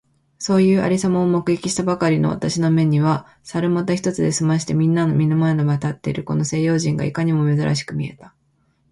[0.39, 8.33] そういう有様を目撃したばかりの私の眼めには、猿股一つで済まして皆みんなの前に立っているこの西洋人がいかにも珍しく見えた。